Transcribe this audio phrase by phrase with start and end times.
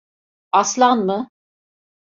[0.51, 1.29] Aslan mı?